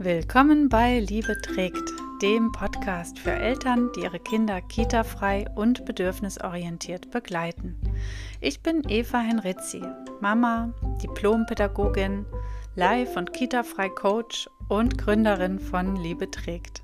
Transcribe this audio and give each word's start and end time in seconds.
Willkommen 0.00 0.68
bei 0.68 1.00
Liebe 1.00 1.36
trägt, 1.42 1.90
dem 2.22 2.52
Podcast 2.52 3.18
für 3.18 3.32
Eltern, 3.32 3.90
die 3.96 4.02
ihre 4.02 4.20
Kinder 4.20 4.60
kitafrei 4.60 5.46
und 5.56 5.84
bedürfnisorientiert 5.86 7.10
begleiten. 7.10 7.76
Ich 8.40 8.62
bin 8.62 8.84
Eva 8.88 9.18
Henrizzi, 9.18 9.82
Mama, 10.20 10.72
Diplompädagogin, 11.02 12.26
Live- 12.76 13.16
und 13.16 13.32
Kitafrei 13.32 13.88
Coach 13.88 14.48
und 14.68 14.98
Gründerin 14.98 15.58
von 15.58 15.96
Liebe 15.96 16.30
trägt. 16.30 16.80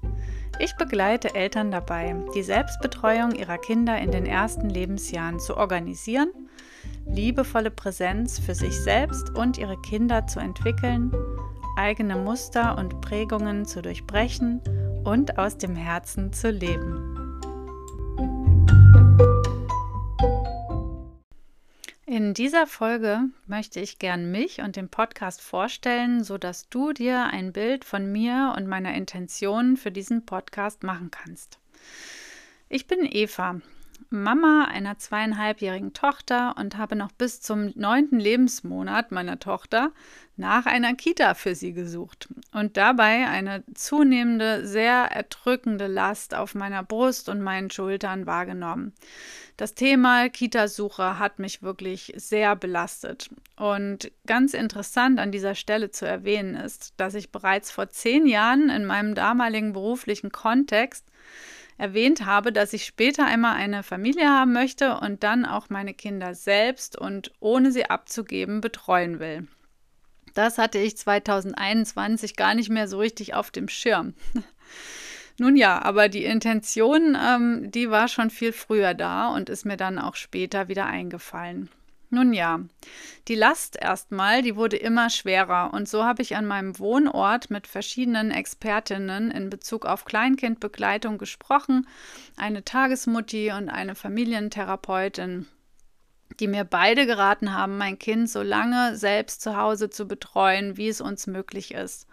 Ich 0.59 0.75
begleite 0.75 1.37
Eltern 1.37 1.71
dabei, 1.71 2.17
die 2.35 2.43
Selbstbetreuung 2.43 3.37
ihrer 3.37 3.59
Kinder 3.59 3.97
in 3.97 4.11
den 4.11 4.27
ersten 4.27 4.69
Lebensjahren 4.69 5.39
zu 5.39 5.57
organisieren, 5.57 6.33
liebevolle 7.07 7.71
Präsenz 7.71 8.41
für 8.41 8.57
sich 8.57 8.77
selbst 8.81 9.31
und 9.37 9.57
ihre 9.57 9.81
Kinder 9.83 10.27
zu 10.27 10.41
entwickeln, 10.41 11.13
eigene 11.77 12.17
Muster 12.17 12.79
und 12.79 13.01
Prägungen 13.01 13.65
zu 13.65 13.83
durchbrechen 13.83 14.61
und 15.05 15.39
aus 15.39 15.59
dem 15.59 15.77
Herzen 15.77 16.33
zu 16.33 16.51
leben. 16.51 17.15
In 22.07 22.33
dieser 22.33 22.69
Folge 22.69 23.25
möchte 23.47 23.81
ich 23.81 23.99
gern 23.99 24.31
mich 24.31 24.61
und 24.61 24.77
den 24.77 24.89
Podcast 24.89 25.41
vorstellen, 25.41 26.23
sodass 26.23 26.69
du 26.69 26.93
dir 26.93 27.25
ein 27.25 27.53
Bild 27.53 27.85
von 27.85 28.13
mir 28.13 28.55
und 28.57 28.69
meiner 28.69 28.95
Intention 28.95 29.77
für 29.77 29.91
diesen 29.91 30.25
Podcast 30.25 30.85
machen 30.85 31.11
kannst. 31.11 31.59
Ich 32.69 32.87
bin 32.87 33.01
Eva, 33.05 33.61
Mama 34.11 34.67
einer 34.67 34.99
zweieinhalbjährigen 34.99 35.93
Tochter 35.93 36.55
und 36.59 36.77
habe 36.77 36.97
noch 36.97 37.13
bis 37.13 37.41
zum 37.41 37.73
neunten 37.75 38.19
Lebensmonat 38.19 39.13
meiner 39.13 39.39
Tochter 39.39 39.93
nach 40.37 40.67
einer 40.67 40.95
Kita 40.95 41.35
für 41.35 41.55
sie 41.55 41.73
gesucht 41.73 42.29
und 42.53 42.77
dabei 42.77 43.29
eine 43.29 43.63
zunehmende, 43.75 44.67
sehr 44.67 45.11
erdrückende 45.13 45.87
Last 45.87 46.35
auf 46.35 46.55
meiner 46.55 46.83
Brust 46.83 47.29
und 47.29 47.41
meinen 47.41 47.71
Schultern 47.71 48.27
wahrgenommen. 48.27 48.93
Das 49.57 49.75
Thema 49.75 50.29
Kitasuche 50.29 51.19
hat 51.21 51.39
mich 51.39 51.63
wirklich 51.63 52.13
sehr 52.17 52.57
belastet. 52.57 53.31
Und 53.57 54.11
ganz 54.27 54.53
interessant 54.53 55.21
an 55.21 55.31
dieser 55.31 55.55
Stelle 55.55 55.93
zu 55.93 56.07
erwähnen 56.07 56.57
ist, 56.57 56.95
dass 56.97 57.15
ich 57.15 57.31
bereits 57.31 57.71
vor 57.71 57.89
zehn 57.89 58.27
Jahren 58.27 58.69
in 58.69 58.85
meinem 58.85 59.15
damaligen 59.15 59.73
beruflichen 59.73 60.33
Kontext 60.33 61.07
erwähnt 61.79 62.25
habe, 62.25 62.53
dass 62.53 62.73
ich 62.73 62.85
später 62.85 63.27
einmal 63.27 63.57
eine 63.57 63.83
Familie 63.83 64.29
haben 64.29 64.53
möchte 64.53 64.99
und 64.99 65.23
dann 65.23 65.45
auch 65.45 65.71
meine 65.71 65.95
Kinder 65.95 66.35
selbst 66.35 66.99
und 66.99 67.33
ohne 67.41 67.73
sie 67.73 67.87
abzugeben 67.87 68.61
betreuen 68.61 69.19
will. 69.19 69.47
Das 70.35 70.59
hatte 70.59 70.79
ich 70.79 70.97
2021 70.97 72.37
gar 72.37 72.55
nicht 72.55 72.71
mehr 72.71 72.89
so 72.89 72.99
richtig 72.99 73.35
auf 73.35 73.51
dem 73.51 73.69
Schirm. 73.69 74.15
Nun 75.39 75.57
ja, 75.57 75.83
aber 75.83 76.09
die 76.09 76.25
Intention, 76.25 77.17
ähm, 77.21 77.71
die 77.71 77.91
war 77.91 78.07
schon 78.07 78.31
viel 78.31 78.53
früher 78.53 78.95
da 78.95 79.29
und 79.29 79.49
ist 79.49 79.65
mir 79.65 79.77
dann 79.77 79.99
auch 79.99 80.15
später 80.15 80.69
wieder 80.69 80.87
eingefallen. 80.87 81.71
Nun 82.15 82.33
ja, 82.33 82.61
die 83.27 83.35
Last 83.35 83.77
erstmal, 83.77 84.43
die 84.43 84.55
wurde 84.55 84.77
immer 84.77 85.11
schwerer 85.11 85.75
und 85.75 85.89
so 85.89 86.05
habe 86.05 86.23
ich 86.23 86.37
an 86.37 86.47
meinem 86.47 86.79
Wohnort 86.79 87.51
mit 87.51 87.67
verschiedenen 87.67 88.31
Expertinnen 88.31 89.33
in 89.33 89.51
Bezug 89.51 89.85
auf 89.85 90.05
Kleinkindbegleitung 90.05 91.19
gesprochen, 91.19 91.89
eine 92.37 92.65
Tagesmutti 92.65 93.51
und 93.51 93.69
eine 93.69 93.97
Familientherapeutin, 93.97 95.49
die 96.39 96.47
mir 96.47 96.63
beide 96.63 97.05
geraten 97.05 97.53
haben, 97.53 97.79
mein 97.79 97.99
Kind 97.99 98.31
so 98.31 98.43
lange 98.43 98.97
selbst 98.97 99.43
zu 99.43 99.57
Hause 99.57 99.91
zu 99.91 100.07
betreuen, 100.07 100.77
wie 100.77 100.89
es 100.89 101.01
uns 101.01 101.27
möglich 101.27 101.75
ist. 101.75 102.07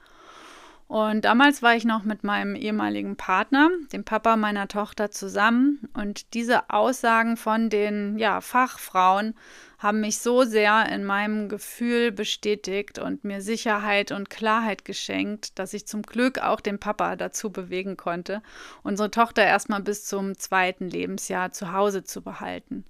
Und 0.91 1.23
damals 1.23 1.61
war 1.61 1.73
ich 1.73 1.85
noch 1.85 2.03
mit 2.03 2.25
meinem 2.25 2.53
ehemaligen 2.53 3.15
Partner, 3.15 3.69
dem 3.93 4.03
Papa 4.03 4.35
meiner 4.35 4.67
Tochter, 4.67 5.09
zusammen. 5.09 5.87
Und 5.93 6.33
diese 6.33 6.69
Aussagen 6.69 7.37
von 7.37 7.69
den 7.69 8.17
ja, 8.17 8.41
Fachfrauen 8.41 9.33
haben 9.79 10.01
mich 10.01 10.17
so 10.17 10.43
sehr 10.43 10.89
in 10.91 11.05
meinem 11.05 11.47
Gefühl 11.47 12.11
bestätigt 12.11 12.99
und 12.99 13.23
mir 13.23 13.41
Sicherheit 13.41 14.11
und 14.11 14.29
Klarheit 14.29 14.83
geschenkt, 14.83 15.57
dass 15.59 15.73
ich 15.73 15.87
zum 15.87 16.01
Glück 16.01 16.39
auch 16.39 16.59
den 16.59 16.77
Papa 16.77 17.15
dazu 17.15 17.53
bewegen 17.53 17.95
konnte, 17.95 18.41
unsere 18.83 19.11
Tochter 19.11 19.45
erstmal 19.45 19.81
bis 19.81 20.03
zum 20.03 20.37
zweiten 20.37 20.89
Lebensjahr 20.89 21.53
zu 21.53 21.71
Hause 21.71 22.03
zu 22.03 22.21
behalten. 22.21 22.83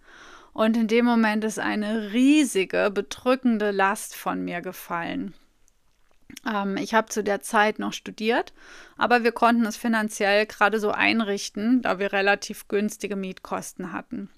Und 0.53 0.75
in 0.75 0.87
dem 0.87 1.05
Moment 1.05 1.43
ist 1.43 1.59
eine 1.59 2.13
riesige, 2.13 2.89
bedrückende 2.91 3.69
Last 3.69 4.15
von 4.15 4.43
mir 4.43 4.61
gefallen. 4.61 5.35
Ähm, 6.45 6.77
ich 6.77 6.93
habe 6.93 7.09
zu 7.09 7.23
der 7.23 7.41
Zeit 7.41 7.79
noch 7.79 7.93
studiert, 7.93 8.53
aber 8.97 9.23
wir 9.23 9.31
konnten 9.31 9.65
es 9.65 9.77
finanziell 9.77 10.45
gerade 10.45 10.79
so 10.79 10.91
einrichten, 10.91 11.81
da 11.81 11.99
wir 11.99 12.13
relativ 12.13 12.67
günstige 12.67 13.15
Mietkosten 13.15 13.91
hatten. 13.91 14.29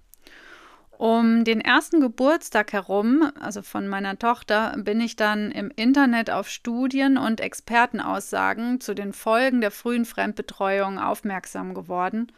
Um 0.97 1.43
den 1.43 1.59
ersten 1.59 1.99
Geburtstag 2.01 2.71
herum, 2.71 3.29
also 3.39 3.61
von 3.61 3.87
meiner 3.87 4.17
Tochter, 4.19 4.75
bin 4.77 5.01
ich 5.01 5.15
dann 5.15 5.51
im 5.51 5.71
Internet 5.75 6.29
auf 6.29 6.47
Studien 6.47 7.17
und 7.17 7.41
Expertenaussagen 7.41 8.79
zu 8.79 8.93
den 8.93 9.11
Folgen 9.11 9.59
der 9.59 9.71
frühen 9.71 10.05
Fremdbetreuung 10.05 10.99
aufmerksam 10.99 11.73
geworden. 11.73 12.31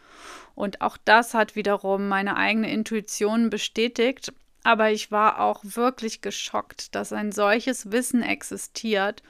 Und 0.55 0.81
auch 0.81 0.97
das 1.03 1.33
hat 1.33 1.55
wiederum 1.55 2.07
meine 2.07 2.37
eigene 2.37 2.72
Intuition 2.72 3.49
bestätigt. 3.49 4.33
Aber 4.66 4.90
ich 4.90 5.12
war 5.12 5.42
auch 5.42 5.59
wirklich 5.64 6.22
geschockt, 6.22 6.96
dass 6.96 7.14
ein 7.14 7.31
solches 7.31 7.92
Wissen 7.92 8.24
existiert 8.24 9.22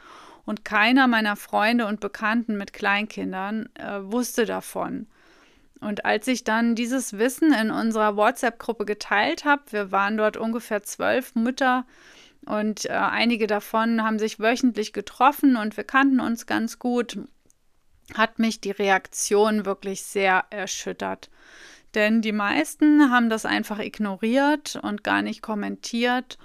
und 0.46 0.64
keiner 0.64 1.10
meiner 1.10 1.36
Freunde 1.36 1.88
und 1.88 2.00
Bekannten 2.00 2.56
mit 2.56 2.72
Kleinkindern 2.72 3.68
äh, 3.74 4.00
wusste 4.02 4.46
davon. 4.46 5.08
Und 5.82 6.06
als 6.06 6.30
ich 6.30 6.46
dann 6.46 6.74
dieses 6.74 7.18
Wissen 7.18 7.52
in 7.52 7.70
unserer 7.70 8.16
WhatsApp-Gruppe 8.16 8.86
geteilt 8.86 9.44
habe, 9.44 9.62
wir 9.72 9.92
waren 9.92 10.16
dort 10.16 10.38
ungefähr 10.38 10.84
zwölf 10.84 11.36
Mütter 11.36 11.86
und 12.46 12.86
äh, 12.86 12.94
einige 12.94 13.46
davon 13.46 14.04
haben 14.04 14.20
sich 14.20 14.40
wöchentlich 14.40 14.94
getroffen 14.94 15.58
und 15.58 15.76
wir 15.76 15.84
kannten 15.84 16.22
uns 16.22 16.46
ganz 16.46 16.80
gut, 16.80 17.20
hat 18.14 18.40
mich 18.40 18.62
die 18.62 18.72
Reaktion 18.72 19.66
wirklich 19.66 20.04
sehr 20.04 20.46
erschüttert. 20.50 21.30
Denn 21.96 22.22
die 22.22 22.34
meisten 22.34 23.10
haben 23.10 23.30
das 23.30 23.46
einfach 23.46 23.80
ignoriert 23.80 24.78
und 24.82 25.04
gar 25.04 25.22
nicht 25.22 25.42
kommentiert 25.42 26.38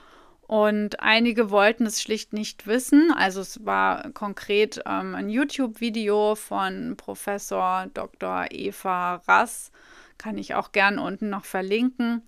und 0.51 0.99
einige 0.99 1.53
wollten 1.53 1.87
es 1.87 2.03
schlicht 2.03 2.33
nicht 2.33 2.67
wissen. 2.67 3.13
Also 3.17 3.41
es 3.41 3.65
war 3.65 4.11
konkret 4.11 4.83
ähm, 4.85 5.15
ein 5.15 5.29
YouTube-Video 5.29 6.35
von 6.35 6.97
Professor 6.97 7.87
Dr. 7.95 8.47
Eva 8.51 9.23
Rass. 9.29 9.71
Kann 10.19 10.39
ich 10.39 10.57
auch 10.57 10.73
gern 10.73 10.99
unten 10.99 11.31
noch 11.31 11.45
verlinken. 11.45 12.23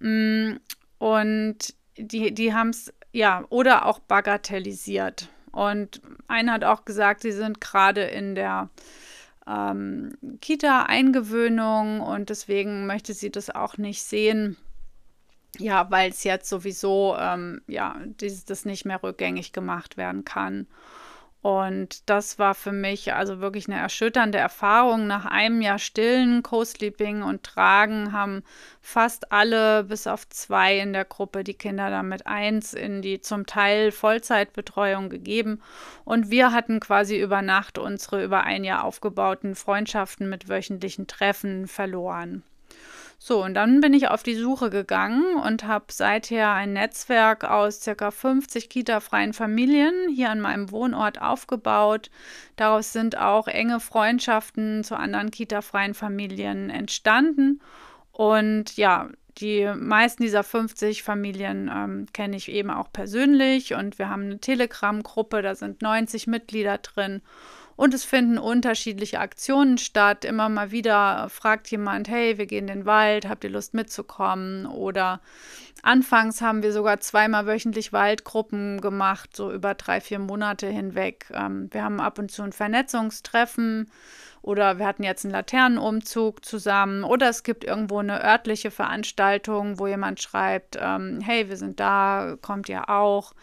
Mm, 0.00 0.56
und 0.98 1.74
die, 1.96 2.34
die 2.34 2.52
haben 2.52 2.68
es, 2.68 2.92
ja, 3.10 3.42
oder 3.48 3.86
auch 3.86 4.00
bagatellisiert. 4.00 5.30
Und 5.50 6.02
einer 6.28 6.52
hat 6.52 6.64
auch 6.64 6.84
gesagt, 6.84 7.22
sie 7.22 7.32
sind 7.32 7.62
gerade 7.62 8.02
in 8.02 8.34
der 8.34 8.68
ähm, 9.46 10.16
Kita-Eingewöhnung 10.40 12.00
und 12.00 12.30
deswegen 12.30 12.86
möchte 12.86 13.14
sie 13.14 13.30
das 13.30 13.50
auch 13.50 13.76
nicht 13.78 14.02
sehen 14.02 14.56
ja, 15.58 15.90
weil 15.90 16.10
es 16.10 16.24
jetzt 16.24 16.48
sowieso 16.48 17.16
ähm, 17.18 17.62
ja, 17.66 17.96
dieses, 18.20 18.44
das 18.44 18.64
nicht 18.64 18.84
mehr 18.84 19.02
rückgängig 19.02 19.52
gemacht 19.52 19.96
werden 19.96 20.24
kann. 20.24 20.66
Und 21.42 22.08
das 22.08 22.38
war 22.38 22.54
für 22.54 22.70
mich 22.70 23.14
also 23.14 23.40
wirklich 23.40 23.66
eine 23.66 23.78
erschütternde 23.78 24.38
Erfahrung. 24.38 25.08
Nach 25.08 25.26
einem 25.26 25.60
Jahr 25.60 25.80
Stillen, 25.80 26.44
Co-Sleeping 26.44 27.22
und 27.22 27.42
Tragen 27.42 28.12
haben 28.12 28.44
fast 28.80 29.32
alle, 29.32 29.82
bis 29.82 30.06
auf 30.06 30.28
zwei 30.28 30.78
in 30.78 30.92
der 30.92 31.04
Gruppe, 31.04 31.42
die 31.42 31.54
Kinder 31.54 31.90
damit 31.90 32.28
eins 32.28 32.74
in 32.74 33.02
die 33.02 33.20
zum 33.20 33.44
Teil 33.44 33.90
Vollzeitbetreuung 33.90 35.10
gegeben. 35.10 35.60
Und 36.04 36.30
wir 36.30 36.52
hatten 36.52 36.78
quasi 36.78 37.20
über 37.20 37.42
Nacht 37.42 37.76
unsere 37.76 38.22
über 38.22 38.44
ein 38.44 38.62
Jahr 38.62 38.84
aufgebauten 38.84 39.56
Freundschaften 39.56 40.28
mit 40.28 40.48
wöchentlichen 40.48 41.08
Treffen 41.08 41.66
verloren. 41.66 42.44
So, 43.24 43.44
und 43.44 43.54
dann 43.54 43.80
bin 43.80 43.94
ich 43.94 44.08
auf 44.08 44.24
die 44.24 44.34
Suche 44.34 44.68
gegangen 44.68 45.36
und 45.36 45.62
habe 45.62 45.84
seither 45.92 46.50
ein 46.54 46.72
Netzwerk 46.72 47.44
aus 47.44 47.78
ca. 47.78 48.10
50 48.10 48.68
Kita-freien 48.68 49.32
Familien 49.32 49.94
hier 50.12 50.30
an 50.30 50.40
meinem 50.40 50.72
Wohnort 50.72 51.22
aufgebaut. 51.22 52.10
Daraus 52.56 52.92
sind 52.92 53.16
auch 53.16 53.46
enge 53.46 53.78
Freundschaften 53.78 54.82
zu 54.82 54.96
anderen 54.96 55.30
Kita-freien 55.30 55.94
Familien 55.94 56.68
entstanden. 56.68 57.60
Und 58.10 58.76
ja, 58.76 59.08
die 59.38 59.70
meisten 59.72 60.24
dieser 60.24 60.42
50 60.42 61.04
Familien 61.04 61.70
ähm, 61.72 62.06
kenne 62.12 62.34
ich 62.36 62.50
eben 62.50 62.70
auch 62.70 62.90
persönlich 62.92 63.72
und 63.74 64.00
wir 64.00 64.08
haben 64.08 64.22
eine 64.24 64.40
Telegram-Gruppe, 64.40 65.42
da 65.42 65.54
sind 65.54 65.80
90 65.80 66.26
Mitglieder 66.26 66.78
drin. 66.78 67.22
Und 67.76 67.94
es 67.94 68.04
finden 68.04 68.38
unterschiedliche 68.38 69.20
Aktionen 69.20 69.78
statt. 69.78 70.24
Immer 70.24 70.48
mal 70.48 70.70
wieder 70.70 71.28
fragt 71.28 71.68
jemand, 71.70 72.08
hey, 72.08 72.38
wir 72.38 72.46
gehen 72.46 72.68
in 72.68 72.78
den 72.78 72.86
Wald, 72.86 73.28
habt 73.28 73.44
ihr 73.44 73.50
Lust 73.50 73.74
mitzukommen? 73.74 74.66
Oder 74.66 75.20
anfangs 75.82 76.40
haben 76.40 76.62
wir 76.62 76.72
sogar 76.72 77.00
zweimal 77.00 77.46
wöchentlich 77.46 77.92
Waldgruppen 77.92 78.80
gemacht, 78.80 79.36
so 79.36 79.52
über 79.52 79.74
drei, 79.74 80.00
vier 80.00 80.18
Monate 80.18 80.68
hinweg. 80.68 81.26
Ähm, 81.32 81.68
wir 81.72 81.84
haben 81.84 82.00
ab 82.00 82.18
und 82.18 82.30
zu 82.30 82.42
ein 82.42 82.52
Vernetzungstreffen 82.52 83.90
oder 84.42 84.78
wir 84.78 84.86
hatten 84.86 85.04
jetzt 85.04 85.24
einen 85.24 85.32
Laternenumzug 85.32 86.44
zusammen 86.44 87.04
oder 87.04 87.28
es 87.28 87.42
gibt 87.44 87.64
irgendwo 87.64 87.98
eine 87.98 88.24
örtliche 88.24 88.70
Veranstaltung, 88.70 89.78
wo 89.78 89.86
jemand 89.86 90.20
schreibt, 90.20 90.76
ähm, 90.80 91.20
hey, 91.22 91.48
wir 91.48 91.56
sind 91.56 91.78
da, 91.78 92.36
kommt 92.42 92.68
ihr 92.68 92.88
auch. 92.88 93.34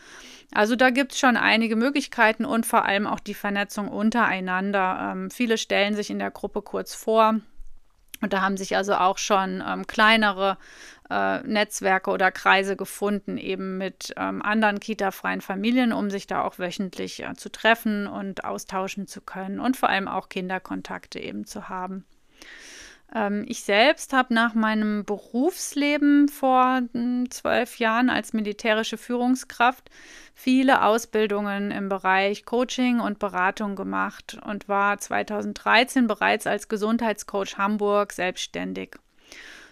Also 0.54 0.76
da 0.76 0.90
gibt 0.90 1.14
es 1.14 1.20
schon 1.20 1.38
einige 1.38 1.76
Möglichkeiten 1.76 2.44
und 2.44 2.66
vor 2.66 2.84
allem 2.86 3.08
auch 3.08 3.20
die 3.20 3.34
Vernetzung 3.34 3.88
untereinander. 3.88 5.12
Ähm, 5.12 5.32
viele 5.32 5.58
stellen 5.58 5.96
sich 5.96 6.10
in 6.10 6.20
der 6.20 6.32
Gruppe 6.32 6.62
kurz 6.62 6.94
vor. 6.96 7.40
Und 8.22 8.34
da 8.34 8.42
haben 8.42 8.58
sich 8.58 8.76
also 8.76 8.96
auch 8.96 9.18
schon 9.18 9.64
ähm, 9.66 9.88
kleinere 9.88 10.58
äh, 11.10 11.40
Netzwerke 11.40 12.12
oder 12.12 12.32
Kreise 12.32 12.76
gefunden, 12.76 13.38
eben 13.38 13.78
mit 13.78 14.14
ähm, 14.18 14.42
anderen 14.42 14.80
kita-freien 14.80 15.42
Familien, 15.42 15.94
um 15.94 16.10
sich 16.10 16.28
da 16.28 16.44
auch 16.44 16.60
wöchentlich 16.60 17.24
äh, 17.24 17.34
zu 17.36 17.52
treffen 17.52 18.08
und 18.08 18.44
austauschen 18.44 19.08
zu 19.08 19.22
können 19.22 19.60
und 19.60 19.78
vor 19.78 19.90
allem 19.90 20.08
auch 20.08 20.30
Kinderkontakte 20.30 21.20
eben 21.20 21.46
zu 21.46 21.70
haben. 21.70 22.06
Ähm, 23.14 23.46
ich 23.48 23.64
selbst 23.64 24.14
habe 24.14 24.34
nach 24.34 24.54
meinem 24.54 25.04
Berufsleben 25.06 26.28
vor 26.28 26.82
hm, 26.94 27.30
zwölf 27.32 27.80
Jahren 27.80 28.10
als 28.10 28.34
militärische 28.34 28.98
Führungskraft 28.98 29.90
viele 30.36 30.84
Ausbildungen 30.84 31.72
im 31.72 31.90
Bereich 31.90 32.46
Coaching 32.46 33.00
und 33.00 33.20
Beratung 33.20 33.76
gemacht 33.76 34.38
und 34.46 34.68
war 34.70 34.98
2013 34.98 36.08
bereits 36.08 36.48
als 36.48 36.68
Gesundheitscoach 36.68 37.58
Hamburg 37.58 38.14
selbstständig. 38.14 38.96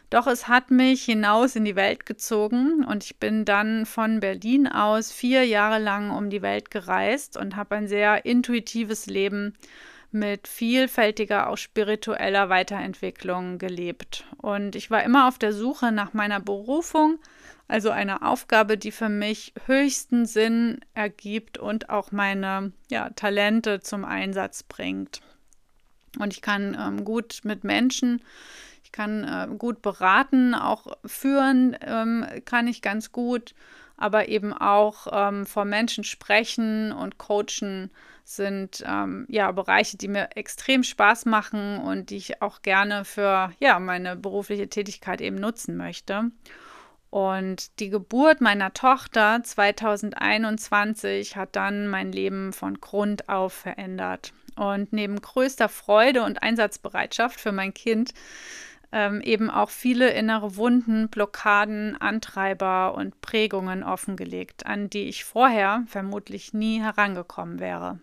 Doch 0.09 0.25
es 0.25 0.47
hat 0.47 0.71
mich 0.71 1.03
hinaus 1.03 1.57
in 1.57 1.65
die 1.65 1.75
Welt 1.75 2.05
gezogen 2.05 2.85
und 2.85 3.03
ich 3.03 3.17
bin 3.17 3.43
dann 3.43 3.85
von 3.85 4.21
Berlin 4.21 4.67
aus 4.67 5.11
vier 5.11 5.43
Jahre 5.43 5.79
lang 5.79 6.11
um 6.11 6.29
die 6.29 6.41
Welt 6.41 6.71
gereist 6.71 7.35
und 7.35 7.57
habe 7.57 7.75
ein 7.75 7.87
sehr 7.87 8.25
intuitives 8.25 9.07
Leben 9.07 9.53
mit 10.11 10.47
vielfältiger, 10.47 11.49
auch 11.49 11.57
spiritueller 11.57 12.49
Weiterentwicklung 12.49 13.57
gelebt. 13.57 14.25
Und 14.37 14.75
ich 14.75 14.89
war 14.89 15.03
immer 15.03 15.27
auf 15.27 15.37
der 15.37 15.53
Suche 15.53 15.91
nach 15.91 16.13
meiner 16.13 16.39
Berufung, 16.39 17.19
also 17.67 17.89
einer 17.89 18.23
Aufgabe, 18.23 18.77
die 18.77 18.91
für 18.91 19.09
mich 19.09 19.53
höchsten 19.65 20.25
Sinn 20.25 20.79
ergibt 20.93 21.57
und 21.57 21.89
auch 21.89 22.11
meine 22.11 22.71
ja, 22.89 23.09
Talente 23.11 23.81
zum 23.81 24.05
Einsatz 24.05 24.63
bringt. 24.63 25.21
Und 26.17 26.33
ich 26.33 26.41
kann 26.41 26.75
ähm, 26.79 27.03
gut 27.03 27.41
mit 27.43 27.63
Menschen 27.63 28.21
ich 28.87 28.93
kann 28.93 29.25
äh, 29.25 29.53
gut 29.57 29.81
beraten, 29.81 30.55
auch 30.55 30.87
führen 31.05 31.75
ähm, 31.81 32.25
kann 32.45 32.67
ich 32.67 32.81
ganz 32.81 33.11
gut, 33.11 33.53
aber 33.97 34.29
eben 34.29 34.53
auch 34.53 35.07
ähm, 35.11 35.45
vor 35.45 35.65
Menschen 35.65 36.05
sprechen 36.05 36.93
und 36.93 37.17
coachen 37.17 37.91
sind 38.23 38.85
ähm, 38.87 39.25
ja 39.27 39.51
Bereiche, 39.51 39.97
die 39.97 40.07
mir 40.07 40.29
extrem 40.35 40.83
Spaß 40.83 41.25
machen 41.25 41.79
und 41.79 42.11
die 42.11 42.15
ich 42.15 42.41
auch 42.41 42.61
gerne 42.61 43.03
für 43.03 43.51
ja 43.59 43.77
meine 43.79 44.15
berufliche 44.15 44.69
Tätigkeit 44.69 45.19
eben 45.19 45.35
nutzen 45.35 45.75
möchte. 45.75 46.31
Und 47.09 47.79
die 47.79 47.89
Geburt 47.89 48.39
meiner 48.39 48.73
Tochter 48.73 49.41
2021 49.43 51.35
hat 51.35 51.57
dann 51.57 51.89
mein 51.89 52.13
Leben 52.13 52.53
von 52.53 52.79
Grund 52.79 53.27
auf 53.27 53.51
verändert. 53.51 54.31
Und 54.55 54.91
neben 54.91 55.21
größter 55.21 55.69
Freude 55.69 56.23
und 56.23 56.41
Einsatzbereitschaft 56.41 57.39
für 57.39 57.51
mein 57.51 57.73
Kind 57.73 58.13
ähm, 58.91 59.21
eben 59.21 59.49
auch 59.49 59.69
viele 59.69 60.11
innere 60.11 60.55
Wunden, 60.55 61.09
Blockaden, 61.09 61.99
Antreiber 61.99 62.95
und 62.95 63.21
Prägungen 63.21 63.83
offengelegt, 63.83 64.65
an 64.65 64.89
die 64.89 65.03
ich 65.03 65.25
vorher 65.25 65.83
vermutlich 65.87 66.53
nie 66.53 66.81
herangekommen 66.81 67.59
wäre. 67.59 67.99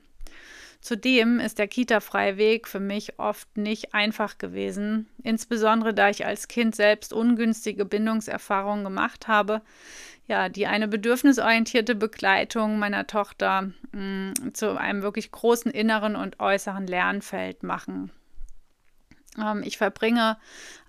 Zudem 0.84 1.40
ist 1.40 1.58
der 1.58 1.66
Kita-freie 1.66 2.36
Weg 2.36 2.68
für 2.68 2.78
mich 2.78 3.18
oft 3.18 3.56
nicht 3.56 3.94
einfach 3.94 4.36
gewesen, 4.36 5.08
insbesondere 5.22 5.94
da 5.94 6.10
ich 6.10 6.26
als 6.26 6.46
Kind 6.46 6.76
selbst 6.76 7.14
ungünstige 7.14 7.86
Bindungserfahrungen 7.86 8.84
gemacht 8.84 9.26
habe, 9.26 9.62
ja, 10.26 10.50
die 10.50 10.66
eine 10.66 10.86
bedürfnisorientierte 10.86 11.94
Begleitung 11.94 12.78
meiner 12.78 13.06
Tochter 13.06 13.72
mh, 13.92 14.32
mm, 14.42 14.54
zu 14.54 14.78
einem 14.78 15.00
wirklich 15.00 15.30
großen 15.32 15.70
inneren 15.70 16.16
und 16.16 16.38
äußeren 16.38 16.86
Lernfeld 16.86 17.62
machen. 17.62 18.10
Ähm, 19.38 19.62
ich 19.64 19.78
verbringe 19.78 20.36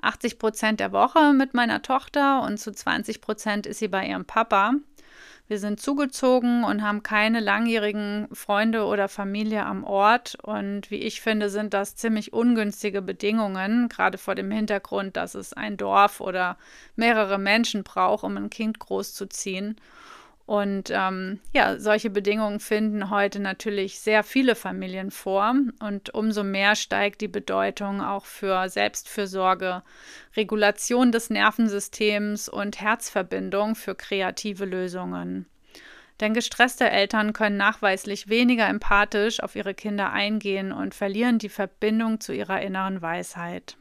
80 0.02 0.40
Prozent 0.40 0.80
der 0.80 0.92
Woche 0.92 1.34
mit 1.34 1.54
meiner 1.54 1.82
Tochter 1.82 2.42
und 2.44 2.60
zu 2.60 2.72
20 2.72 3.22
Prozent 3.22 3.66
ist 3.66 3.80
sie 3.80 3.88
bei 3.88 4.08
ihrem 4.08 4.26
Papa. 4.26 4.74
Wir 5.48 5.60
sind 5.60 5.80
zugezogen 5.80 6.64
und 6.64 6.82
haben 6.82 7.04
keine 7.04 7.40
langjährigen 7.40 8.28
Freunde 8.32 8.86
oder 8.86 9.08
Familie 9.08 9.64
am 9.64 9.84
Ort. 9.84 10.38
Und 10.42 10.90
wie 10.90 10.96
ich 10.96 11.22
finde, 11.22 11.52
sind 11.52 11.76
das 11.76 11.96
ziemlich 11.96 12.34
ungünstige 12.34 13.04
Bedingungen, 13.04 13.88
gerade 13.88 14.18
vor 14.18 14.34
dem 14.34 14.50
Hintergrund, 14.50 15.16
dass 15.16 15.36
es 15.36 15.54
ein 15.54 15.78
Dorf 15.78 16.20
oder 16.20 16.58
mehrere 16.96 17.38
Menschen 17.38 17.84
braucht, 17.84 18.24
um 18.24 18.38
ein 18.38 18.50
Kind 18.50 18.80
großzuziehen. 18.80 19.76
Und 20.46 20.92
ähm, 20.92 21.40
ja, 21.54 21.80
solche 21.80 22.12
Bedingungen 22.12 22.60
finden 22.60 23.10
heute 23.10 23.40
natürlich 23.40 24.00
sehr 24.00 24.24
viele 24.24 24.54
Familien 24.54 25.10
vor 25.10 25.56
und 25.80 26.14
umso 26.14 26.44
mehr 26.44 26.76
steigt 26.76 27.22
die 27.22 27.28
Bedeutung 27.28 28.02
auch 28.02 28.26
für 28.26 28.70
Selbstfürsorge, 28.70 29.82
Regulation 30.38 31.12
des 31.12 31.32
Nervensystems 31.32 32.48
und 32.48 32.80
Herzverbindung 32.80 33.74
für 33.74 33.96
kreative 33.96 34.66
Lösungen. 34.66 35.48
Denn 36.20 36.36
gestresste 36.36 36.90
Eltern 36.92 37.34
können 37.34 37.58
nachweislich 37.58 38.30
weniger 38.30 38.68
empathisch 38.70 39.42
auf 39.42 39.56
ihre 39.56 39.74
Kinder 39.74 40.12
eingehen 40.12 40.72
und 40.72 40.94
verlieren 40.94 41.40
die 41.40 41.50
Verbindung 41.50 42.20
zu 42.22 42.34
ihrer 42.34 42.62
inneren 42.62 43.02
Weisheit. 43.02 43.78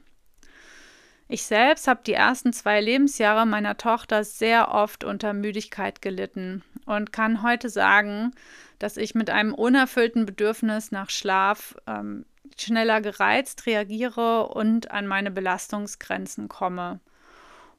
Ich 1.27 1.45
selbst 1.45 1.89
habe 1.89 2.01
die 2.07 2.13
ersten 2.13 2.53
zwei 2.53 2.81
Lebensjahre 2.81 3.47
meiner 3.47 3.77
Tochter 3.77 4.25
sehr 4.25 4.73
oft 4.73 5.05
unter 5.05 5.33
Müdigkeit 5.33 6.03
gelitten 6.03 6.63
und 6.85 7.13
kann 7.13 7.43
heute 7.43 7.71
sagen, 7.71 8.33
dass 8.79 8.99
ich 8.99 9.15
mit 9.15 9.31
einem 9.31 9.55
unerfüllten 9.55 10.27
Bedürfnis 10.27 10.91
nach 10.91 11.09
Schlaf 11.09 11.77
ähm, 11.87 12.27
schneller 12.59 13.01
gereizt 13.01 13.67
reagiere 13.67 14.49
und 14.49 14.91
an 14.91 15.07
meine 15.07 15.31
Belastungsgrenzen 15.31 16.49
komme. 16.49 17.01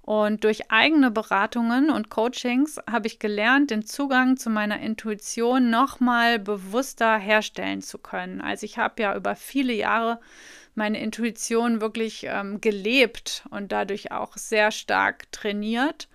Und 0.02 0.44
durch 0.44 0.72
eigene 0.72 1.10
Beratungen 1.10 1.90
und 1.90 2.10
Coachings 2.10 2.80
habe 2.90 3.08
ich 3.08 3.18
gelernt, 3.18 3.72
den 3.72 3.86
Zugang 3.86 4.38
zu 4.38 4.52
meiner 4.52 4.80
Intuition 4.80 5.72
nochmal 5.72 6.38
bewusster 6.38 7.18
herstellen 7.18 7.82
zu 7.82 7.98
können. 7.98 8.40
Also 8.40 8.66
ich 8.66 8.78
habe 8.78 9.02
ja 9.02 9.16
über 9.16 9.36
viele 9.36 9.74
Jahre 9.74 10.20
meine 10.76 11.00
Intuition 11.00 11.82
wirklich 11.82 12.26
ähm, 12.30 12.62
gelebt 12.62 13.46
und 13.50 13.72
dadurch 13.72 14.12
auch 14.12 14.38
sehr 14.38 14.72
stark 14.72 15.32
trainiert. 15.32 16.08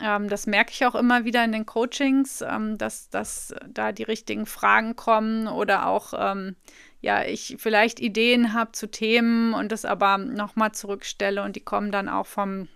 Ähm, 0.00 0.28
das 0.28 0.46
merke 0.46 0.72
ich 0.72 0.86
auch 0.86 0.94
immer 0.94 1.24
wieder 1.24 1.44
in 1.44 1.52
den 1.52 1.66
Coachings, 1.66 2.42
ähm, 2.42 2.78
dass, 2.78 3.10
dass 3.10 3.54
da 3.68 3.92
die 3.92 4.02
richtigen 4.02 4.46
Fragen 4.46 4.96
kommen 4.96 5.46
oder 5.46 5.86
auch, 5.86 6.14
ähm, 6.16 6.56
ja, 7.00 7.24
ich 7.24 7.56
vielleicht 7.58 8.00
Ideen 8.00 8.54
habe 8.54 8.72
zu 8.72 8.90
Themen 8.90 9.54
und 9.54 9.70
das 9.70 9.84
aber 9.84 10.18
nochmal 10.18 10.72
zurückstelle 10.72 11.42
und 11.42 11.56
die 11.56 11.60
kommen 11.60 11.92
dann 11.92 12.08
auch 12.08 12.26
vom 12.26 12.68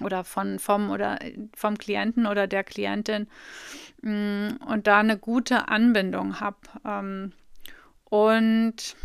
oder 0.00 0.24
von 0.24 0.58
vom 0.58 0.90
oder 0.90 1.18
vom 1.54 1.78
Klienten 1.78 2.26
oder 2.26 2.46
der 2.46 2.64
Klientin 2.64 3.28
mm, 4.02 4.48
und 4.66 4.86
da 4.86 4.98
eine 4.98 5.18
gute 5.18 5.68
Anbindung 5.68 6.40
habe. 6.40 6.58
Ähm, 6.84 7.32
und 8.04 8.96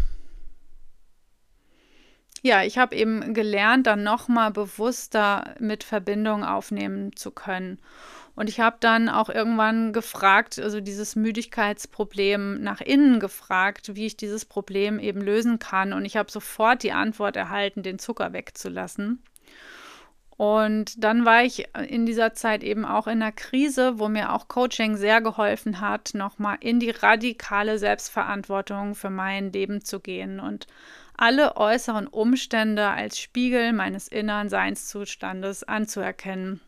ja, 2.41 2.63
ich 2.63 2.77
habe 2.77 2.95
eben 2.95 3.33
gelernt, 3.33 3.87
dann 3.87 4.03
nochmal 4.03 4.51
bewusster 4.51 5.55
mit 5.59 5.83
Verbindung 5.83 6.43
aufnehmen 6.43 7.15
zu 7.15 7.31
können. 7.31 7.79
Und 8.35 8.47
ich 8.47 8.61
habe 8.61 8.77
dann 8.79 9.09
auch 9.09 9.27
irgendwann 9.29 9.91
gefragt, 9.91 10.59
also 10.59 10.79
dieses 10.79 11.17
Müdigkeitsproblem 11.17 12.61
nach 12.61 12.79
innen 12.79 13.19
gefragt, 13.19 13.95
wie 13.95 14.05
ich 14.05 14.15
dieses 14.15 14.45
Problem 14.45 14.97
eben 14.97 15.19
lösen 15.19 15.59
kann. 15.59 15.91
Und 15.91 16.05
ich 16.05 16.15
habe 16.15 16.31
sofort 16.31 16.83
die 16.83 16.93
Antwort 16.93 17.35
erhalten, 17.35 17.83
den 17.83 17.99
Zucker 17.99 18.31
wegzulassen. 18.31 19.21
Und 20.37 21.03
dann 21.03 21.25
war 21.25 21.43
ich 21.43 21.67
in 21.89 22.05
dieser 22.05 22.33
Zeit 22.33 22.63
eben 22.63 22.85
auch 22.85 23.07
in 23.07 23.21
einer 23.21 23.33
Krise, 23.33 23.99
wo 23.99 24.07
mir 24.07 24.31
auch 24.31 24.47
Coaching 24.47 24.95
sehr 24.95 25.19
geholfen 25.19 25.81
hat, 25.81 26.11
nochmal 26.13 26.55
in 26.61 26.79
die 26.79 26.91
radikale 26.91 27.77
Selbstverantwortung 27.77 28.95
für 28.95 29.09
mein 29.09 29.51
Leben 29.51 29.83
zu 29.83 29.99
gehen 29.99 30.39
und 30.39 30.65
alle 31.19 31.57
äußeren 31.57 32.07
Umstände 32.07 32.87
als 32.87 33.19
Spiegel 33.19 33.73
meines 33.73 34.07
inneren 34.07 34.47
Seinszustandes 34.47 35.65
anzuerkennen, 35.65 36.61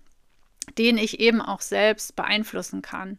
den 0.77 0.97
ich 0.97 1.21
eben 1.21 1.41
auch 1.41 1.61
selbst 1.61 2.17
beeinflussen 2.17 2.81
kann. 2.81 3.17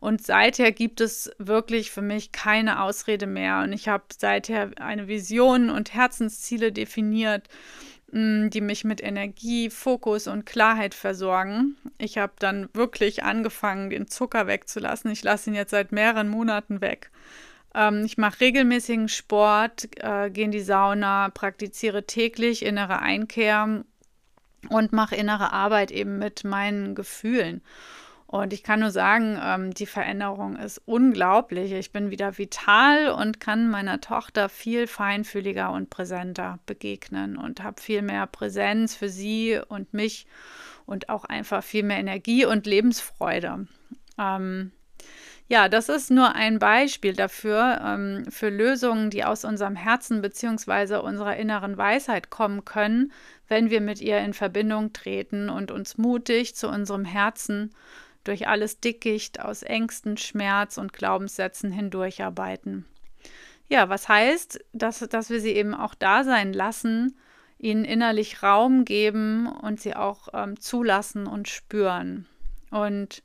Und 0.00 0.26
seither 0.26 0.72
gibt 0.72 1.00
es 1.00 1.30
wirklich 1.38 1.92
für 1.92 2.02
mich 2.02 2.32
keine 2.32 2.82
Ausrede 2.82 3.26
mehr. 3.26 3.62
Und 3.62 3.72
ich 3.72 3.86
habe 3.86 4.04
seither 4.18 4.72
eine 4.76 5.06
Vision 5.06 5.70
und 5.70 5.94
Herzensziele 5.94 6.72
definiert, 6.72 7.48
mm, 8.10 8.48
die 8.50 8.60
mich 8.60 8.84
mit 8.84 9.00
Energie, 9.00 9.70
Fokus 9.70 10.26
und 10.26 10.46
Klarheit 10.46 10.94
versorgen. 10.94 11.76
Ich 11.98 12.18
habe 12.18 12.34
dann 12.40 12.68
wirklich 12.74 13.22
angefangen, 13.22 13.88
den 13.88 14.08
Zucker 14.08 14.48
wegzulassen. 14.48 15.12
Ich 15.12 15.22
lasse 15.22 15.48
ihn 15.48 15.54
jetzt 15.54 15.70
seit 15.70 15.92
mehreren 15.92 16.28
Monaten 16.28 16.80
weg. 16.80 17.10
Ähm, 17.76 18.04
ich 18.04 18.16
mache 18.16 18.40
regelmäßigen 18.40 19.08
Sport, 19.08 19.88
äh, 20.02 20.30
gehe 20.30 20.46
in 20.46 20.50
die 20.50 20.60
Sauna, 20.60 21.28
praktiziere 21.28 22.06
täglich 22.06 22.64
innere 22.64 23.00
Einkehr 23.00 23.84
und 24.70 24.92
mache 24.92 25.14
innere 25.14 25.52
Arbeit 25.52 25.90
eben 25.90 26.18
mit 26.18 26.42
meinen 26.42 26.94
Gefühlen. 26.94 27.60
Und 28.26 28.52
ich 28.52 28.64
kann 28.64 28.80
nur 28.80 28.90
sagen, 28.90 29.38
ähm, 29.40 29.72
die 29.72 29.86
Veränderung 29.86 30.56
ist 30.56 30.82
unglaublich. 30.84 31.70
Ich 31.72 31.92
bin 31.92 32.10
wieder 32.10 32.38
vital 32.38 33.10
und 33.10 33.38
kann 33.38 33.70
meiner 33.70 34.00
Tochter 34.00 34.48
viel 34.48 34.88
feinfühliger 34.88 35.70
und 35.70 35.90
präsenter 35.90 36.58
begegnen 36.66 37.36
und 37.36 37.62
habe 37.62 37.80
viel 37.80 38.02
mehr 38.02 38.26
Präsenz 38.26 38.96
für 38.96 39.08
sie 39.08 39.60
und 39.68 39.94
mich 39.94 40.26
und 40.86 41.08
auch 41.08 41.24
einfach 41.24 41.62
viel 41.62 41.84
mehr 41.84 41.98
Energie 41.98 42.44
und 42.44 42.66
Lebensfreude. 42.66 43.68
Ähm, 44.18 44.72
ja, 45.48 45.68
das 45.68 45.88
ist 45.88 46.10
nur 46.10 46.34
ein 46.34 46.58
Beispiel 46.58 47.12
dafür, 47.12 47.80
ähm, 47.84 48.24
für 48.30 48.48
Lösungen, 48.48 49.10
die 49.10 49.24
aus 49.24 49.44
unserem 49.44 49.76
Herzen 49.76 50.20
bzw. 50.20 50.96
unserer 50.96 51.36
inneren 51.36 51.76
Weisheit 51.76 52.30
kommen 52.30 52.64
können, 52.64 53.12
wenn 53.46 53.70
wir 53.70 53.80
mit 53.80 54.00
ihr 54.00 54.18
in 54.18 54.34
Verbindung 54.34 54.92
treten 54.92 55.48
und 55.48 55.70
uns 55.70 55.98
mutig 55.98 56.56
zu 56.56 56.68
unserem 56.68 57.04
Herzen 57.04 57.72
durch 58.24 58.48
alles 58.48 58.80
Dickicht 58.80 59.40
aus 59.40 59.62
Ängsten, 59.62 60.16
Schmerz 60.16 60.78
und 60.78 60.92
Glaubenssätzen 60.92 61.70
hindurcharbeiten. 61.70 62.84
Ja, 63.68 63.88
was 63.88 64.08
heißt, 64.08 64.64
dass, 64.72 64.98
dass 64.98 65.30
wir 65.30 65.40
sie 65.40 65.52
eben 65.52 65.74
auch 65.74 65.94
da 65.94 66.24
sein 66.24 66.52
lassen, 66.52 67.16
ihnen 67.58 67.84
innerlich 67.84 68.42
Raum 68.42 68.84
geben 68.84 69.46
und 69.46 69.80
sie 69.80 69.94
auch 69.94 70.28
ähm, 70.34 70.60
zulassen 70.60 71.26
und 71.26 71.48
spüren. 71.48 72.26
Und 72.70 73.22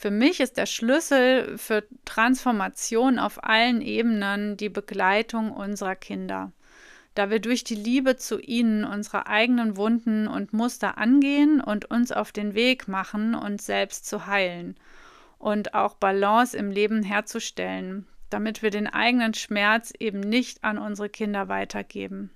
für 0.00 0.10
mich 0.10 0.40
ist 0.40 0.56
der 0.56 0.66
Schlüssel 0.66 1.58
für 1.58 1.84
Transformation 2.04 3.18
auf 3.18 3.44
allen 3.44 3.82
Ebenen 3.82 4.56
die 4.56 4.70
Begleitung 4.70 5.52
unserer 5.52 5.94
Kinder 5.94 6.52
da 7.14 7.30
wir 7.30 7.40
durch 7.40 7.64
die 7.64 7.74
Liebe 7.74 8.16
zu 8.16 8.40
ihnen 8.40 8.84
unsere 8.84 9.26
eigenen 9.26 9.76
Wunden 9.76 10.28
und 10.28 10.52
Muster 10.52 10.96
angehen 10.98 11.60
und 11.60 11.90
uns 11.90 12.12
auf 12.12 12.32
den 12.32 12.54
Weg 12.54 12.88
machen, 12.88 13.34
uns 13.34 13.66
selbst 13.66 14.06
zu 14.06 14.26
heilen 14.26 14.76
und 15.38 15.74
auch 15.74 15.94
Balance 15.94 16.56
im 16.56 16.70
Leben 16.70 17.02
herzustellen, 17.02 18.06
damit 18.30 18.62
wir 18.62 18.70
den 18.70 18.86
eigenen 18.86 19.34
Schmerz 19.34 19.92
eben 19.98 20.20
nicht 20.20 20.62
an 20.62 20.78
unsere 20.78 21.08
Kinder 21.08 21.48
weitergeben. 21.48 22.30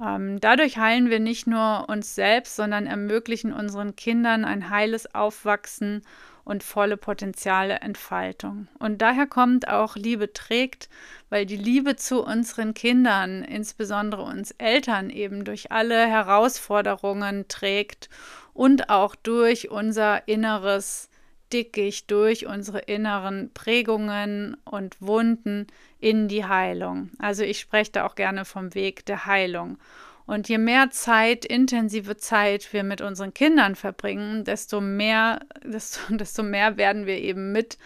Ähm, 0.00 0.40
dadurch 0.40 0.78
heilen 0.78 1.10
wir 1.10 1.20
nicht 1.20 1.46
nur 1.46 1.88
uns 1.88 2.14
selbst, 2.14 2.56
sondern 2.56 2.86
ermöglichen 2.86 3.52
unseren 3.52 3.94
Kindern 3.94 4.44
ein 4.44 4.70
heiles 4.70 5.14
Aufwachsen 5.14 6.02
und 6.44 6.62
volle 6.62 6.96
Potenziale 6.96 7.76
Entfaltung. 7.76 8.68
Und 8.78 9.02
daher 9.02 9.26
kommt 9.26 9.68
auch 9.68 9.96
Liebe 9.96 10.32
trägt, 10.32 10.88
weil 11.30 11.46
die 11.46 11.56
Liebe 11.56 11.96
zu 11.96 12.24
unseren 12.24 12.74
Kindern, 12.74 13.42
insbesondere 13.42 14.22
uns 14.22 14.50
Eltern, 14.52 15.10
eben 15.10 15.44
durch 15.44 15.72
alle 15.72 16.06
Herausforderungen 16.06 17.46
trägt 17.48 18.08
und 18.54 18.90
auch 18.90 19.14
durch 19.14 19.70
unser 19.70 20.26
inneres 20.26 21.08
Dickicht, 21.52 22.10
durch 22.10 22.46
unsere 22.46 22.80
inneren 22.80 23.50
Prägungen 23.52 24.56
und 24.64 25.00
Wunden 25.00 25.66
in 25.98 26.28
die 26.28 26.44
Heilung. 26.44 27.10
Also 27.18 27.44
ich 27.44 27.60
spreche 27.60 27.92
da 27.92 28.06
auch 28.06 28.14
gerne 28.14 28.44
vom 28.44 28.74
Weg 28.74 29.04
der 29.06 29.26
Heilung. 29.26 29.78
Und 30.26 30.48
je 30.48 30.58
mehr 30.58 30.90
Zeit, 30.90 31.44
intensive 31.44 32.16
Zeit 32.16 32.72
wir 32.72 32.84
mit 32.84 33.00
unseren 33.00 33.34
Kindern 33.34 33.74
verbringen, 33.74 34.44
desto 34.44 34.80
mehr, 34.80 35.40
desto, 35.64 36.16
desto 36.16 36.42
mehr 36.42 36.76
werden 36.76 37.06
wir 37.06 37.18
eben 37.18 37.52
mit 37.52 37.78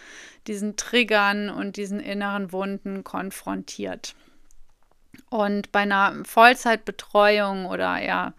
diesen 0.46 0.76
Triggern 0.76 1.50
und 1.50 1.76
diesen 1.76 2.00
inneren 2.00 2.52
Wunden 2.52 3.04
konfrontiert. 3.04 4.14
Und 5.30 5.72
bei 5.72 5.80
einer 5.80 6.14
Vollzeitbetreuung 6.24 7.66
oder 7.66 8.00
ja, 8.02 8.34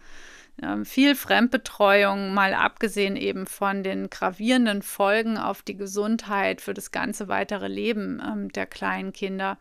viel 0.84 1.14
Fremdbetreuung, 1.14 2.34
mal 2.34 2.52
abgesehen 2.52 3.16
eben 3.16 3.46
von 3.46 3.84
den 3.84 4.10
gravierenden 4.10 4.82
Folgen 4.82 5.38
auf 5.38 5.62
die 5.62 5.76
Gesundheit 5.76 6.60
für 6.60 6.74
das 6.74 6.90
ganze 6.90 7.28
weitere 7.28 7.68
Leben 7.68 8.20
ähm, 8.24 8.50
der 8.50 8.66
kleinen 8.66 9.12
Kinder, 9.12 9.58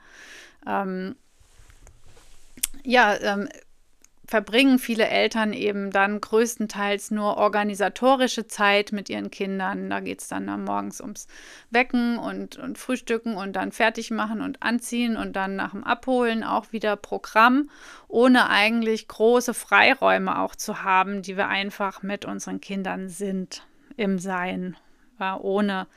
ähm, 0.66 1.16
ja, 2.84 3.16
ähm, 3.22 3.48
verbringen 4.28 4.78
viele 4.78 5.08
Eltern 5.08 5.54
eben 5.54 5.90
dann 5.90 6.20
größtenteils 6.20 7.12
nur 7.12 7.38
organisatorische 7.38 8.46
Zeit 8.48 8.92
mit 8.92 9.10
ihren 9.10 9.32
Kindern. 9.32 9.90
Da 9.90 10.02
geht 10.02 10.22
es 10.22 10.28
dann, 10.28 10.48
dann 10.48 10.66
morgens 10.66 11.00
ums 11.00 11.28
Wecken 11.70 12.18
und, 12.18 12.58
und 12.58 12.78
Frühstücken 12.78 13.36
und 13.36 13.56
dann 13.56 13.72
fertig 13.72 14.12
machen 14.12 14.42
und 14.42 14.62
anziehen 14.62 15.16
und 15.16 15.38
dann 15.38 15.56
nach 15.56 15.72
dem 15.72 15.86
Abholen 15.86 16.44
auch 16.44 16.74
wieder 16.74 16.98
Programm, 16.98 17.70
ohne 18.10 18.50
eigentlich 18.50 19.08
große 19.08 19.54
Freiräume 19.54 20.40
auch 20.40 20.56
zu 20.56 20.84
haben, 20.84 21.22
die 21.22 21.38
wir 21.38 21.48
einfach 21.48 22.04
mit 22.04 22.26
unseren 22.26 22.60
Kindern 22.60 23.08
sind 23.08 23.66
im 23.96 24.20
Sein 24.20 24.76
war, 25.20 25.44
ohne 25.44 25.88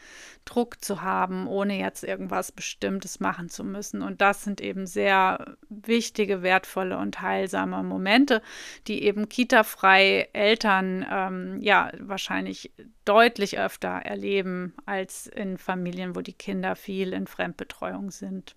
Druck 0.44 0.82
zu 0.82 1.02
haben, 1.02 1.46
ohne 1.46 1.78
jetzt 1.78 2.02
irgendwas 2.02 2.52
Bestimmtes 2.52 3.20
machen 3.20 3.48
zu 3.48 3.64
müssen. 3.64 4.02
Und 4.02 4.20
das 4.20 4.42
sind 4.44 4.60
eben 4.60 4.86
sehr 4.86 5.56
wichtige, 5.68 6.42
wertvolle 6.42 6.98
und 6.98 7.20
heilsame 7.20 7.82
Momente, 7.82 8.42
die 8.86 9.02
eben 9.04 9.28
kitafrei 9.28 10.28
Eltern 10.32 11.06
ähm, 11.10 11.58
ja 11.60 11.90
wahrscheinlich 11.98 12.72
deutlich 13.04 13.58
öfter 13.58 13.88
erleben 13.88 14.74
als 14.86 15.26
in 15.26 15.58
Familien, 15.58 16.16
wo 16.16 16.20
die 16.20 16.32
Kinder 16.32 16.74
viel 16.76 17.12
in 17.12 17.26
Fremdbetreuung 17.26 18.10
sind. 18.10 18.56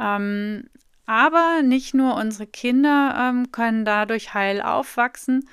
Ähm, 0.00 0.68
aber 1.06 1.62
nicht 1.62 1.94
nur 1.94 2.16
unsere 2.16 2.46
Kinder 2.46 3.14
ähm, 3.18 3.50
können 3.50 3.86
dadurch 3.86 4.34
heil 4.34 4.60
aufwachsen 4.60 5.48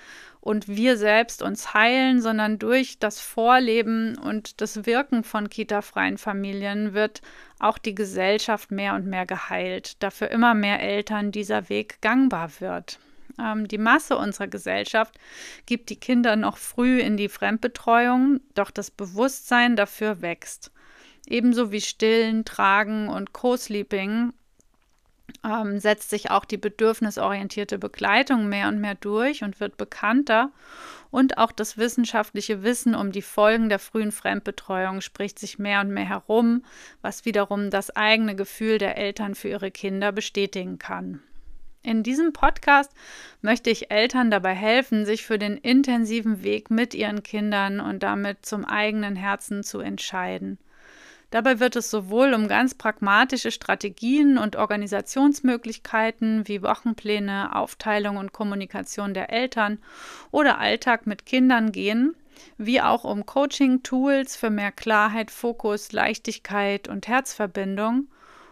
und 0.46 0.68
wir 0.68 0.96
selbst 0.96 1.42
uns 1.42 1.74
heilen, 1.74 2.22
sondern 2.22 2.60
durch 2.60 3.00
das 3.00 3.20
Vorleben 3.20 4.16
und 4.16 4.62
das 4.62 4.86
Wirken 4.86 5.24
von 5.24 5.50
kita-freien 5.50 6.20
Familien 6.20 6.94
wird 6.94 7.24
auch 7.58 7.80
die 7.80 7.96
Gesellschaft 7.96 8.70
mehr 8.70 8.94
und 8.94 9.08
mehr 9.08 9.25
geheilt, 9.25 10.04
da 10.04 10.12
für 10.12 10.28
immer 10.28 10.54
mehr 10.54 10.84
Eltern 10.84 11.32
dieser 11.32 11.68
Weg 11.70 12.00
gangbar 12.02 12.52
wird. 12.60 13.00
Ähm, 13.40 13.68
die 13.68 13.80
Masse 13.80 14.18
unserer 14.18 14.46
Gesellschaft 14.46 15.18
gibt 15.66 15.90
die 15.90 16.00
Kinder 16.00 16.36
noch 16.36 16.58
früh 16.58 17.00
in 17.00 17.18
die 17.18 17.30
Fremdbetreuung, 17.30 18.40
doch 18.54 18.70
das 18.70 18.92
Bewusstsein 18.92 19.75
dafür 19.75 20.22
wächst. 20.22 20.72
Ebenso 21.25 21.72
wie 21.72 21.82
Stillen, 21.82 22.46
Tragen 22.46 23.10
und 23.10 23.34
Co-Sleeping 23.34 24.32
ähm, 25.44 25.79
setzt 25.79 26.10
sich 26.10 26.32
auch 26.32 26.46
die 26.46 26.58
bedürfnisorientierte 26.58 27.77
Begleitung 27.77 28.48
mehr 28.48 28.67
und 28.67 28.79
mehr 28.79 28.96
durch 28.96 29.44
und 29.44 29.60
wird 29.60 29.77
bekannter. 29.77 30.51
Und 31.12 31.38
auch 31.38 31.51
das 31.51 31.77
wissenschaftliche 31.77 32.63
Wissen 32.63 32.96
um 32.96 33.12
die 33.12 33.22
Folgen 33.22 33.70
der 33.70 33.79
frühen 33.79 34.12
Fremdbetreuung 34.12 35.01
spricht 35.01 35.39
sich 35.39 35.60
mehr 35.60 35.82
und 35.82 35.91
mehr 35.91 36.10
herum, 36.10 36.63
was 37.01 37.25
wiederum 37.25 37.70
das 37.70 37.96
eigene 37.96 38.36
Gefühl 38.36 38.77
der 38.77 38.98
Eltern 38.98 39.36
für 39.36 39.50
ihre 39.50 39.72
Kinder 39.72 40.12
bestätigen 40.12 40.77
kann. 40.79 41.22
In 41.84 42.01
diesem 42.01 42.34
Podcast 42.34 42.91
möchte 43.41 43.70
ich 43.70 43.91
Eltern 43.91 44.32
dabei 44.32 44.55
helfen, 44.55 45.05
sich 45.05 45.24
für 45.24 45.38
den 45.38 45.55
intensiven 45.55 46.44
Weg 46.44 46.72
mit 46.72 46.96
ihren 46.96 47.22
Kindern 47.22 47.79
und 47.79 48.01
damit 48.01 48.44
zum 48.44 48.65
eigenen 48.65 49.15
Herzen 49.15 49.63
zu 49.63 49.79
entscheiden. 49.79 50.58
Dabei 51.32 51.60
wird 51.60 51.75
es 51.75 51.89
sowohl 51.89 52.34
um 52.34 52.48
ganz 52.48 52.75
pragmatische 52.75 53.51
Strategien 53.51 54.38
und 54.38 54.55
Organisationsmöglichkeiten 54.55 56.48
wie 56.48 56.62
Wochenpläne, 56.62 57.55
Aufteilung 57.55 58.17
und 58.17 58.32
Kommunikation 58.32 59.13
der 59.13 59.32
Eltern 59.32 59.79
oder 60.32 60.60
Alltag 60.60 61.08
mit 61.08 61.25
Kindern 61.25 61.72
gehen, 61.72 62.15
wie 62.58 62.82
auch 62.82 63.03
um 63.03 63.25
Coaching-Tools 63.25 64.36
für 64.36 64.50
mehr 64.50 64.72
Klarheit, 64.72 65.32
Fokus, 65.32 65.91
Leichtigkeit 65.91 66.88
und 66.88 67.08
Herzverbindung 67.08 68.08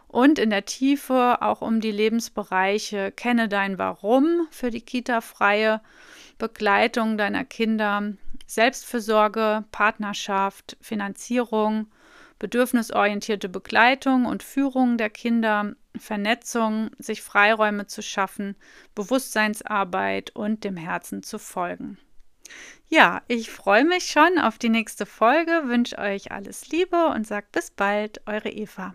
und 0.08 0.38
in 0.38 0.51
der 0.51 0.65
Tiefe 0.65 1.42
auch 1.42 1.62
um 1.62 1.82
die 1.82 1.92
Lebensbereiche 1.92 3.12
Kenne 3.12 3.50
dein 3.50 3.77
Warum 3.77 4.48
für 4.51 4.70
die 4.70 4.82
Kita-freie 4.82 5.82
Begleitung 6.38 7.18
deiner 7.18 7.46
Kinder, 7.46 8.13
Selbstfürsorge, 8.46 9.63
Partnerschaft, 9.72 10.77
Finanzierung, 10.82 11.88
bedürfnisorientierte 12.40 13.50
Begleitung 13.50 14.25
und 14.25 14.44
Führung 14.44 14.98
der 14.98 15.10
Kinder, 15.10 15.74
Vernetzung, 15.98 16.92
sich 16.98 17.22
Freiräume 17.22 17.88
zu 17.88 18.02
schaffen, 18.02 18.56
Bewusstseinsarbeit 18.96 20.32
und 20.36 20.63
dem 20.63 20.78
Herzen 20.78 21.24
zu 21.24 21.40
folgen. 21.40 21.98
Ja, 22.88 23.22
ich 23.28 23.50
freue 23.50 23.86
mich 23.86 24.06
schon 24.06 24.38
auf 24.38 24.58
die 24.58 24.70
nächste 24.70 25.06
Folge, 25.06 25.63
wünsche 25.66 25.98
euch 25.98 26.32
alles 26.32 26.68
Liebe 26.70 27.08
und 27.08 27.25
sage 27.25 27.48
bis 27.52 27.72
bald, 27.72 28.22
eure 28.28 28.50
Eva. 28.50 28.94